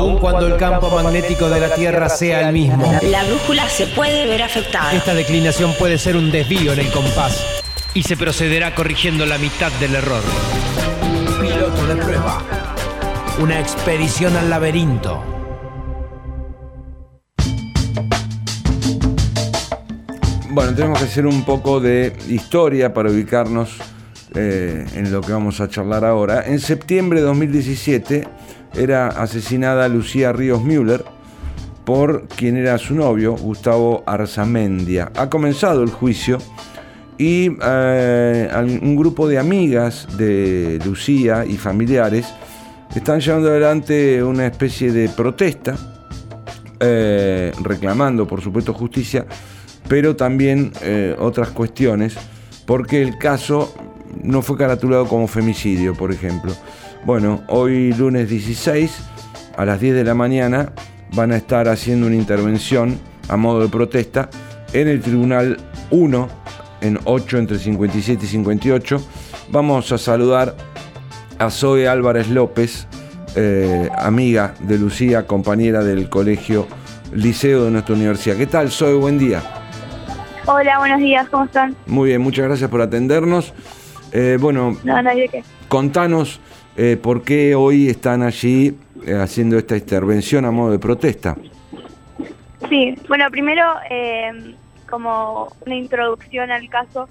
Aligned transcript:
aun 0.00 0.18
cuando 0.18 0.46
el 0.46 0.56
campo 0.56 0.88
magnético 0.88 1.50
de 1.50 1.60
la 1.60 1.74
Tierra 1.74 2.08
sea 2.08 2.48
el 2.48 2.54
mismo. 2.54 2.98
La 3.02 3.22
brújula 3.24 3.68
se 3.68 3.86
puede 3.86 4.26
ver 4.26 4.42
afectada. 4.42 4.94
Esta 4.94 5.12
declinación 5.14 5.74
puede 5.78 5.98
ser 5.98 6.16
un 6.16 6.30
desvío 6.30 6.72
en 6.72 6.78
el 6.78 6.90
compás 6.90 7.44
y 7.92 8.02
se 8.02 8.16
procederá 8.16 8.74
corrigiendo 8.74 9.26
la 9.26 9.36
mitad 9.36 9.70
del 9.72 9.94
error. 9.96 10.22
Piloto 11.38 11.86
de 11.86 11.96
prueba. 11.96 12.42
Una 13.40 13.60
expedición 13.60 14.36
al 14.36 14.48
laberinto. 14.48 15.22
Bueno, 20.48 20.74
tenemos 20.74 20.98
que 20.98 21.04
hacer 21.04 21.26
un 21.26 21.44
poco 21.44 21.78
de 21.78 22.16
historia 22.26 22.94
para 22.94 23.10
ubicarnos 23.10 23.76
eh, 24.34 24.86
en 24.94 25.12
lo 25.12 25.20
que 25.20 25.32
vamos 25.32 25.60
a 25.60 25.68
charlar 25.68 26.06
ahora. 26.06 26.44
En 26.46 26.58
septiembre 26.58 27.20
de 27.20 27.26
2017 27.26 28.24
era 28.74 29.08
asesinada 29.08 29.88
Lucía 29.88 30.32
Ríos 30.32 30.62
Müller 30.62 31.04
por 31.84 32.28
quien 32.28 32.56
era 32.56 32.78
su 32.78 32.94
novio, 32.94 33.34
Gustavo 33.36 34.02
Arzamendia. 34.06 35.10
Ha 35.16 35.28
comenzado 35.28 35.82
el 35.82 35.90
juicio 35.90 36.38
y 37.18 37.50
eh, 37.62 38.78
un 38.82 38.96
grupo 38.96 39.28
de 39.28 39.38
amigas 39.38 40.06
de 40.16 40.78
Lucía 40.84 41.44
y 41.46 41.56
familiares 41.56 42.32
están 42.94 43.20
llevando 43.20 43.48
adelante 43.48 44.22
una 44.22 44.46
especie 44.46 44.92
de 44.92 45.08
protesta, 45.08 45.76
eh, 46.78 47.52
reclamando 47.62 48.26
por 48.26 48.40
supuesto 48.40 48.72
justicia 48.72 49.26
pero 49.90 50.14
también 50.14 50.72
eh, 50.82 51.16
otras 51.18 51.48
cuestiones, 51.48 52.14
porque 52.64 53.02
el 53.02 53.18
caso 53.18 53.74
no 54.22 54.40
fue 54.40 54.56
caratulado 54.56 55.08
como 55.08 55.26
femicidio, 55.26 55.94
por 55.94 56.12
ejemplo. 56.12 56.52
Bueno, 57.04 57.42
hoy 57.48 57.94
lunes 57.94 58.28
16, 58.28 59.08
a 59.56 59.64
las 59.64 59.80
10 59.80 59.94
de 59.94 60.04
la 60.04 60.14
mañana, 60.14 60.72
van 61.14 61.32
a 61.32 61.36
estar 61.36 61.66
haciendo 61.66 62.06
una 62.06 62.16
intervención 62.16 63.00
a 63.28 63.36
modo 63.36 63.62
de 63.62 63.68
protesta 63.68 64.28
en 64.74 64.86
el 64.86 65.00
Tribunal 65.00 65.56
1, 65.90 66.28
en 66.82 66.98
8 67.04 67.38
entre 67.38 67.58
57 67.58 68.24
y 68.24 68.28
58. 68.28 69.02
Vamos 69.50 69.90
a 69.92 69.98
saludar 69.98 70.54
a 71.38 71.50
Zoe 71.50 71.88
Álvarez 71.88 72.28
López, 72.28 72.86
eh, 73.34 73.88
amiga 73.96 74.54
de 74.60 74.78
Lucía, 74.78 75.26
compañera 75.26 75.82
del 75.82 76.10
colegio 76.10 76.66
Liceo 77.14 77.64
de 77.64 77.70
nuestra 77.70 77.94
universidad. 77.94 78.36
¿Qué 78.36 78.46
tal, 78.46 78.70
Zoe? 78.70 78.94
Buen 78.94 79.18
día. 79.18 79.42
Hola, 80.44 80.78
buenos 80.78 81.00
días, 81.00 81.28
¿cómo 81.30 81.44
están? 81.44 81.74
Muy 81.86 82.10
bien, 82.10 82.20
muchas 82.20 82.44
gracias 82.44 82.68
por 82.68 82.82
atendernos. 82.82 83.54
Eh, 84.12 84.36
bueno, 84.38 84.76
no, 84.84 84.94
contanos 85.68 86.40
eh, 86.82 86.96
por 86.96 87.22
qué 87.22 87.54
hoy 87.54 87.88
están 87.88 88.22
allí 88.22 88.74
eh, 89.06 89.14
haciendo 89.14 89.58
esta 89.58 89.76
intervención 89.76 90.44
a 90.44 90.50
modo 90.50 90.72
de 90.72 90.78
protesta. 90.78 91.36
Sí, 92.68 92.96
bueno, 93.08 93.30
primero, 93.30 93.64
como 94.88 95.52
una 95.66 95.74
introducción 95.74 96.50
al 96.50 96.68
caso, 96.68 97.08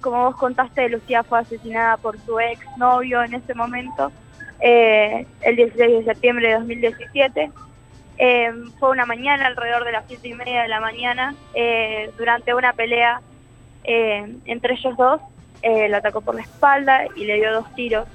como 0.00 0.24
vos 0.24 0.36
contaste, 0.36 0.88
Lucía 0.88 1.22
fue 1.24 1.40
asesinada 1.40 1.96
por 1.96 2.18
su 2.20 2.38
ex 2.38 2.60
novio 2.76 3.22
en 3.22 3.34
ese 3.34 3.54
momento, 3.54 4.12
el 4.60 5.56
16 5.56 5.76
de 5.76 6.04
septiembre 6.04 6.48
de 6.48 6.54
2017. 6.54 7.50
Eh, 8.18 8.50
fue 8.78 8.90
una 8.90 9.04
mañana, 9.04 9.46
alrededor 9.46 9.84
de 9.84 9.92
las 9.92 10.04
siete 10.06 10.28
y 10.28 10.34
media 10.34 10.62
de 10.62 10.68
la 10.68 10.80
mañana, 10.80 11.34
eh, 11.54 12.10
durante 12.16 12.54
una 12.54 12.72
pelea 12.72 13.20
eh, 13.84 14.36
entre 14.46 14.74
ellos 14.74 14.96
dos, 14.96 15.20
lo 15.62 15.96
atacó 15.96 16.20
por 16.20 16.36
la 16.36 16.42
espalda 16.42 17.06
y 17.16 17.24
le 17.24 17.36
dio 17.36 17.52
dos 17.52 17.74
tiros. 17.74 18.06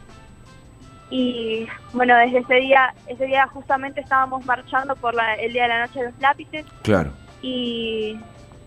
Y 1.11 1.67
bueno, 1.93 2.15
desde 2.15 2.39
ese 2.39 2.55
día, 2.55 2.93
ese 3.05 3.25
día 3.25 3.45
justamente 3.47 4.01
estábamos 4.01 4.45
marchando 4.45 4.95
por 4.95 5.13
el 5.39 5.53
Día 5.53 5.63
de 5.63 5.69
la 5.69 5.85
Noche 5.85 5.99
de 5.99 6.05
los 6.05 6.19
Lápices. 6.19 6.65
Claro. 6.81 7.11
Y, 7.43 8.17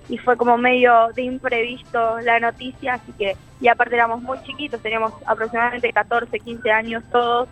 y 0.08 0.18
fue 0.18 0.36
como 0.36 0.56
medio 0.56 1.08
de 1.16 1.22
imprevisto 1.22 2.20
la 2.20 2.38
noticia, 2.38 2.94
así 2.94 3.12
que, 3.18 3.36
y 3.60 3.68
aparte 3.68 3.94
éramos 3.94 4.22
muy 4.22 4.38
chiquitos, 4.42 4.80
teníamos 4.80 5.12
aproximadamente 5.26 5.92
14, 5.92 6.38
15 6.38 6.70
años 6.70 7.02
todos, 7.10 7.48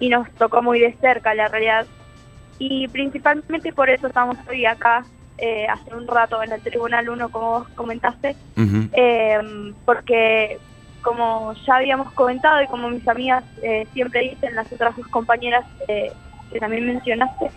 y 0.00 0.08
nos 0.08 0.30
tocó 0.32 0.62
muy 0.62 0.80
de 0.80 0.92
cerca 1.00 1.34
la 1.34 1.48
realidad 1.48 1.86
y 2.58 2.88
principalmente 2.88 3.72
por 3.72 3.88
eso 3.88 4.08
estamos 4.08 4.36
hoy 4.48 4.66
acá 4.66 5.04
eh, 5.38 5.66
hace 5.68 5.94
un 5.94 6.06
rato 6.08 6.42
en 6.42 6.52
el 6.52 6.60
Tribunal 6.60 7.08
1, 7.08 7.28
como 7.28 7.50
vos 7.50 7.68
comentaste, 7.76 8.34
eh, 8.92 9.72
porque 9.84 10.58
como 11.08 11.54
ya 11.54 11.76
habíamos 11.76 12.12
comentado 12.12 12.60
y 12.60 12.66
como 12.66 12.90
mis 12.90 13.08
amigas 13.08 13.42
eh, 13.62 13.86
siempre 13.94 14.20
dicen, 14.20 14.54
las 14.54 14.70
otras 14.70 14.94
dos 14.94 15.06
compañeras 15.08 15.64
que 15.86 16.60
también 16.60 16.84
mencionaste, 16.86 17.50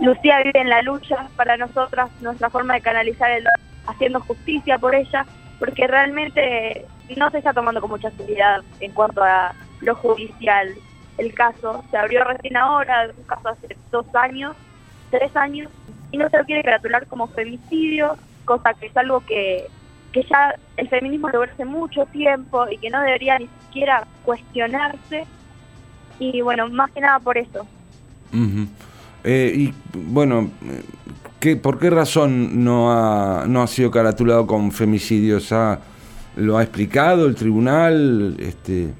Lucía 0.00 0.42
vive 0.44 0.60
en 0.60 0.68
la 0.68 0.82
lucha 0.82 1.26
para 1.34 1.56
nosotras, 1.56 2.10
nuestra 2.20 2.50
forma 2.50 2.74
de 2.74 2.82
canalizar 2.82 3.30
el 3.30 3.46
haciendo 3.86 4.20
justicia 4.20 4.78
por 4.78 4.94
ella, 4.94 5.24
porque 5.58 5.86
realmente 5.86 6.84
no 7.16 7.30
se 7.30 7.38
está 7.38 7.54
tomando 7.54 7.80
con 7.80 7.90
mucha 7.90 8.10
seriedad 8.10 8.60
en 8.80 8.92
cuanto 8.92 9.24
a 9.24 9.54
lo 9.80 9.94
judicial 9.94 10.74
el 11.16 11.32
caso. 11.32 11.82
Se 11.90 11.96
abrió 11.96 12.24
recién 12.24 12.58
ahora, 12.58 13.08
un 13.16 13.24
caso 13.24 13.48
hace 13.48 13.74
dos 13.90 14.06
años, 14.14 14.54
tres 15.10 15.34
años, 15.34 15.70
y 16.12 16.18
no 16.18 16.28
se 16.28 16.36
lo 16.36 16.44
quiere 16.44 16.60
gratular 16.60 17.06
como 17.06 17.26
femicidio, 17.28 18.18
cosa 18.44 18.74
que 18.74 18.86
es 18.86 18.96
algo 18.98 19.20
que, 19.20 19.66
que 20.12 20.22
ya 20.24 20.54
el 20.76 20.88
feminismo 20.88 21.28
lo 21.28 21.42
hace 21.42 21.64
mucho 21.64 22.06
tiempo 22.06 22.66
y 22.70 22.78
que 22.78 22.90
no 22.90 23.00
debería 23.02 23.38
ni 23.38 23.48
siquiera 23.66 24.06
cuestionarse. 24.24 25.26
Y 26.18 26.40
bueno, 26.40 26.68
más 26.68 26.90
que 26.92 27.00
nada 27.00 27.18
por 27.20 27.38
eso. 27.38 27.66
Eh, 29.24 29.52
y 29.54 29.74
bueno, 29.94 30.50
¿qué, 31.40 31.56
¿por 31.56 31.78
qué 31.78 31.90
razón 31.90 32.64
no 32.64 32.92
ha, 32.92 33.46
no 33.46 33.62
ha 33.62 33.66
sido 33.66 33.90
caratulado 33.90 34.46
como 34.46 34.70
femicidio? 34.70 35.38
¿Ya 35.38 35.78
¿Lo 36.36 36.56
ha 36.56 36.62
explicado 36.62 37.26
el 37.26 37.34
tribunal? 37.34 38.36
Este 38.38 38.92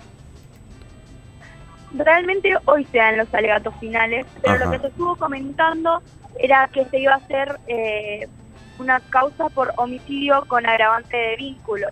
realmente 1.94 2.54
hoy 2.66 2.84
se 2.90 2.98
dan 2.98 3.16
los 3.16 3.32
alegatos 3.32 3.74
finales, 3.80 4.26
pero 4.42 4.64
lo 4.64 4.70
que 4.70 4.78
se 4.78 4.86
estuvo 4.88 5.16
comentando 5.16 6.02
era 6.38 6.68
que 6.68 6.84
se 6.86 7.00
iba 7.00 7.14
a 7.14 7.16
hacer 7.16 7.58
eh, 7.66 8.28
una 8.78 9.00
causa 9.00 9.48
por 9.48 9.72
homicidio 9.76 10.44
con 10.46 10.66
agravante 10.66 11.16
de 11.16 11.36
vínculo, 11.36 11.88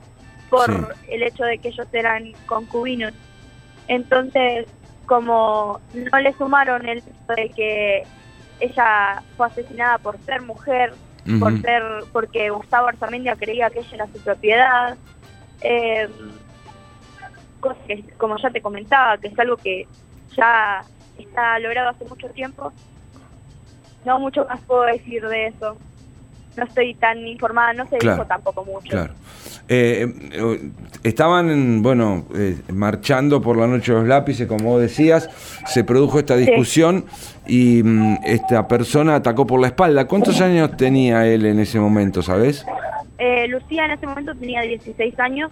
por 0.48 0.94
el 1.08 1.22
hecho 1.22 1.44
de 1.44 1.58
que 1.58 1.68
ellos 1.68 1.86
eran 1.92 2.32
concubinos. 2.46 3.12
Entonces, 3.88 4.66
como 5.06 5.80
no 5.94 6.18
le 6.18 6.32
sumaron 6.34 6.86
el 6.86 6.98
hecho 6.98 7.34
de 7.36 7.48
que 7.50 8.02
ella 8.60 9.22
fue 9.36 9.46
asesinada 9.46 9.98
por 9.98 10.18
ser 10.22 10.42
mujer, 10.42 10.94
por 11.40 11.60
ser 11.60 11.82
porque 12.12 12.50
Gustavo 12.50 12.88
Arzamendia 12.88 13.34
creía 13.36 13.70
que 13.70 13.80
ella 13.80 13.94
era 13.94 14.06
su 14.06 14.20
propiedad, 14.20 14.96
eh, 15.60 16.08
que, 17.86 18.04
como 18.16 18.36
ya 18.38 18.50
te 18.50 18.60
comentaba, 18.60 19.18
que 19.18 19.28
es 19.28 19.38
algo 19.38 19.56
que 19.56 19.86
ya 20.36 20.84
está 21.18 21.58
logrado 21.58 21.90
hace 21.90 22.04
mucho 22.04 22.28
tiempo. 22.28 22.72
No 24.04 24.20
mucho 24.20 24.44
más 24.44 24.60
puedo 24.62 24.82
decir 24.82 25.26
de 25.26 25.48
eso. 25.48 25.76
No 26.56 26.64
estoy 26.64 26.94
tan 26.94 27.26
informada, 27.26 27.72
no 27.72 27.86
se 27.88 27.98
dijo 27.98 28.24
tampoco 28.26 28.64
mucho. 28.64 28.90
Claro. 28.90 29.12
Eh, 29.68 30.06
eh, 30.32 30.70
estaban, 31.02 31.82
bueno, 31.82 32.24
eh, 32.34 32.56
marchando 32.72 33.42
por 33.42 33.56
la 33.56 33.66
noche 33.66 33.92
de 33.92 33.98
los 33.98 34.08
lápices, 34.08 34.46
como 34.46 34.70
vos 34.70 34.80
decías, 34.80 35.28
se 35.66 35.82
produjo 35.82 36.18
esta 36.18 36.36
discusión 36.36 37.06
y 37.46 37.82
mm, 37.82 38.18
esta 38.24 38.68
persona 38.68 39.16
atacó 39.16 39.46
por 39.46 39.60
la 39.60 39.68
espalda. 39.68 40.06
¿Cuántos 40.06 40.40
años 40.40 40.76
tenía 40.76 41.26
él 41.26 41.46
en 41.46 41.58
ese 41.58 41.80
momento, 41.80 42.22
sabes? 42.22 42.64
Lucía 43.48 43.86
en 43.86 43.92
ese 43.92 44.06
momento 44.06 44.34
tenía 44.34 44.60
16 44.62 45.18
años 45.18 45.50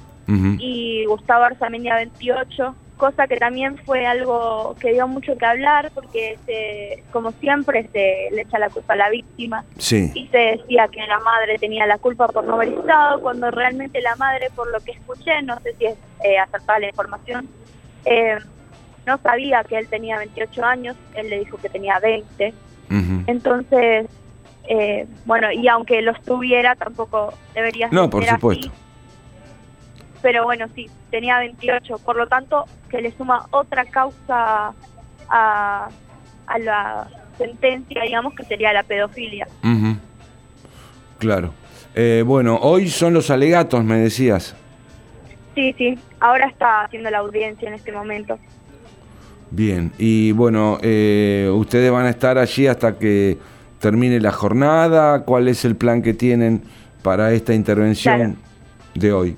y 0.58 1.04
Gustavo 1.06 1.44
Arzamendia 1.44 1.96
28, 1.96 2.74
cosa 2.96 3.26
que 3.26 3.36
también 3.36 3.76
fue 3.84 4.06
algo 4.06 4.76
que 4.80 4.92
dio 4.92 5.08
mucho 5.08 5.36
que 5.36 5.44
hablar 5.44 5.90
porque 5.94 6.38
se, 6.46 7.02
como 7.12 7.32
siempre 7.32 7.88
se 7.92 8.28
le 8.32 8.42
echa 8.42 8.58
la 8.58 8.70
culpa 8.70 8.94
a 8.94 8.96
la 8.96 9.10
víctima 9.10 9.64
y 10.14 10.28
se 10.28 10.38
decía 10.38 10.88
que 10.88 11.00
la 11.06 11.18
madre 11.20 11.58
tenía 11.58 11.86
la 11.86 11.98
culpa 11.98 12.28
por 12.28 12.44
no 12.44 12.54
haber 12.54 12.68
estado, 12.68 13.20
cuando 13.20 13.50
realmente 13.50 14.00
la 14.00 14.16
madre, 14.16 14.48
por 14.54 14.70
lo 14.70 14.80
que 14.80 14.92
escuché, 14.92 15.42
no 15.42 15.58
sé 15.60 15.74
si 15.78 15.86
es 15.86 15.96
eh, 16.24 16.38
acertada 16.38 16.78
la 16.78 16.88
información, 16.88 17.48
eh, 18.04 18.38
no 19.06 19.18
sabía 19.18 19.64
que 19.64 19.76
él 19.76 19.88
tenía 19.88 20.18
28 20.18 20.64
años, 20.64 20.96
él 21.14 21.30
le 21.30 21.40
dijo 21.40 21.56
que 21.58 21.68
tenía 21.68 21.98
20. 21.98 22.54
Entonces, 23.26 24.06
eh, 24.68 25.06
bueno, 25.24 25.50
y 25.50 25.66
aunque 25.68 26.00
los 26.00 26.20
tuviera, 26.22 26.74
tampoco 26.76 27.34
debería 27.54 27.88
ser. 27.88 27.94
No, 27.94 28.08
por 28.08 28.24
supuesto. 28.24 28.70
Pero 30.24 30.44
bueno, 30.44 30.64
sí, 30.74 30.88
tenía 31.10 31.38
28. 31.38 31.98
Por 31.98 32.16
lo 32.16 32.26
tanto, 32.26 32.64
que 32.88 33.02
le 33.02 33.12
suma 33.12 33.46
otra 33.50 33.84
causa 33.84 34.72
a, 35.28 35.88
a 36.46 36.58
la 36.60 37.06
sentencia, 37.36 38.02
digamos, 38.02 38.34
que 38.34 38.42
sería 38.44 38.72
la 38.72 38.84
pedofilia. 38.84 39.46
Claro. 41.18 41.52
Eh, 41.94 42.24
bueno, 42.26 42.58
hoy 42.62 42.88
son 42.88 43.12
los 43.12 43.30
alegatos, 43.30 43.84
me 43.84 43.98
decías. 43.98 44.56
Sí, 45.54 45.74
sí. 45.76 45.98
Ahora 46.20 46.46
está 46.46 46.84
haciendo 46.84 47.10
la 47.10 47.18
audiencia 47.18 47.68
en 47.68 47.74
este 47.74 47.92
momento. 47.92 48.38
Bien, 49.50 49.92
y 49.98 50.32
bueno, 50.32 50.78
eh, 50.80 51.50
ustedes 51.52 51.92
van 51.92 52.06
a 52.06 52.10
estar 52.10 52.38
allí 52.38 52.66
hasta 52.66 52.98
que 52.98 53.36
termine 53.78 54.18
la 54.20 54.32
jornada. 54.32 55.22
¿Cuál 55.26 55.48
es 55.48 55.66
el 55.66 55.76
plan 55.76 56.00
que 56.00 56.14
tienen 56.14 56.62
para 57.02 57.30
esta 57.32 57.52
intervención 57.52 58.38
de 58.94 59.12
hoy? 59.12 59.36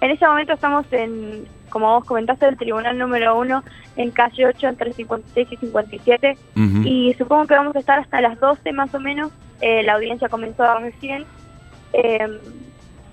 En 0.00 0.10
este 0.10 0.26
momento 0.26 0.52
estamos 0.52 0.86
en, 0.92 1.46
como 1.70 1.92
vos 1.94 2.04
comentaste, 2.04 2.46
el 2.46 2.56
tribunal 2.56 2.98
número 2.98 3.38
uno 3.38 3.62
en 3.96 4.10
calle 4.10 4.46
8 4.46 4.68
entre 4.68 4.92
56 4.92 5.48
y 5.50 5.56
57 5.56 6.38
y 6.84 7.14
supongo 7.14 7.46
que 7.46 7.54
vamos 7.54 7.76
a 7.76 7.78
estar 7.78 7.98
hasta 7.98 8.20
las 8.20 8.38
12 8.40 8.72
más 8.72 8.94
o 8.94 9.00
menos. 9.00 9.32
Eh, 9.60 9.82
la 9.82 9.94
audiencia 9.94 10.28
comenzó 10.28 10.62
recién. 10.78 11.24
Eh, 11.92 12.40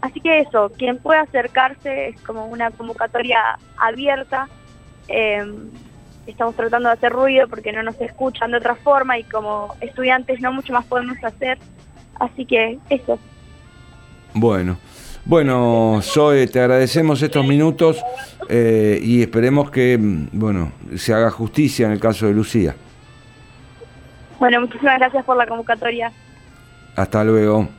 así 0.02 0.20
que 0.20 0.40
eso, 0.40 0.72
quien 0.78 0.98
pueda 0.98 1.22
acercarse 1.22 2.10
es 2.10 2.22
como 2.22 2.48
una 2.48 2.72
convocatoria 2.72 3.40
abierta. 3.78 4.50
Eh, 5.08 5.46
estamos 6.28 6.56
tratando 6.56 6.90
de 6.90 6.94
hacer 6.94 7.12
ruido 7.12 7.48
porque 7.48 7.72
no 7.72 7.84
nos 7.84 8.00
escuchan 8.02 8.52
de 8.52 8.58
otra 8.58 8.76
forma 8.76 9.18
y 9.18 9.24
como 9.24 9.76
estudiantes 9.82 10.42
no 10.42 10.52
mucho 10.52 10.74
más 10.74 10.86
podemos 10.86 11.24
hacer. 11.24 11.58
Así 12.20 12.46
que 12.46 12.80
eso. 12.90 13.20
Bueno. 14.34 14.78
Bueno, 15.26 16.00
Zoe, 16.02 16.48
te 16.48 16.60
agradecemos 16.60 17.22
estos 17.22 17.46
minutos 17.46 18.04
eh, 18.50 19.00
y 19.02 19.22
esperemos 19.22 19.70
que 19.70 19.98
bueno 20.00 20.72
se 20.96 21.14
haga 21.14 21.30
justicia 21.30 21.86
en 21.86 21.94
el 21.94 22.00
caso 22.00 22.26
de 22.26 22.34
Lucía. 22.34 22.76
Bueno, 24.40 24.62
muchísimas 24.62 24.98
gracias 24.98 25.24
por 25.24 25.38
la 25.38 25.46
convocatoria. 25.46 26.12
Hasta 26.96 27.24
luego. 27.24 27.70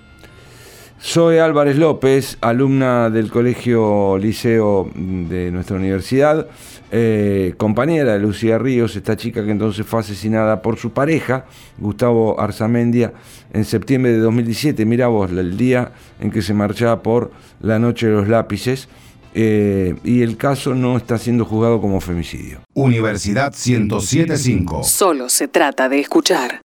Soy 1.05 1.39
Álvarez 1.39 1.77
López, 1.79 2.39
alumna 2.41 3.11
del 3.11 3.29
Colegio 3.29 4.17
Liceo 4.19 4.89
de 4.95 5.51
nuestra 5.51 5.77
universidad, 5.77 6.47
eh, 6.93 7.55
compañera 7.57 8.13
de 8.13 8.21
Lucía 8.21 8.57
Ríos, 8.57 8.95
esta 8.95 9.17
chica 9.17 9.45
que 9.45 9.51
entonces 9.51 9.85
fue 9.85 9.99
asesinada 9.99 10.63
por 10.63 10.79
su 10.79 10.93
pareja, 10.93 11.45
Gustavo 11.79 12.41
Arzamendia, 12.41 13.13
en 13.53 13.65
septiembre 13.65 14.13
de 14.13 14.19
2017. 14.19 14.87
Mira 14.87 15.09
vos, 15.09 15.33
el 15.33 15.57
día 15.57 15.91
en 16.21 16.31
que 16.31 16.41
se 16.41 16.55
marchaba 16.55 17.03
por 17.03 17.33
la 17.61 17.81
Noche 17.81 18.07
de 18.07 18.13
los 18.13 18.29
Lápices. 18.29 18.89
Eh, 19.35 19.97
y 20.05 20.21
el 20.21 20.37
caso 20.37 20.75
no 20.75 20.97
está 20.97 21.19
siendo 21.19 21.45
juzgado 21.45 21.81
como 21.81 22.01
femicidio. 22.01 22.61
Universidad 22.75 23.53
1075. 23.53 24.85
Solo 24.85 25.29
se 25.31 25.49
trata 25.49 25.89
de 25.89 25.99
escuchar. 25.99 26.61